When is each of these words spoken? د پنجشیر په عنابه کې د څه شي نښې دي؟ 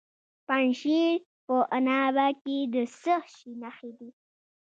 د 0.03 0.03
پنجشیر 0.47 1.15
په 1.45 1.55
عنابه 1.77 2.27
کې 2.41 2.57
د 2.73 2.75
څه 3.01 3.15
شي 3.33 3.51
نښې 3.61 3.91
دي؟ 3.97 4.09